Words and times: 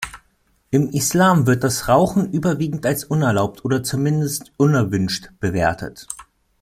Im 0.71 0.89
Islam 0.89 1.45
wird 1.45 1.63
das 1.63 1.87
Rauchen 1.87 2.33
überwiegend 2.33 2.87
als 2.87 3.03
unerlaubt 3.03 3.63
oder 3.63 3.83
zumindest 3.83 4.51
unerwünscht 4.57 5.29
bewertet. 5.39 6.07